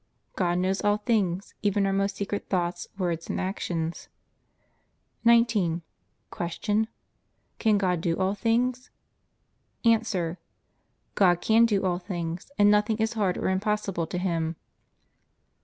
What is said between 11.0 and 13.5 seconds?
God can do all things, and nothing is hard or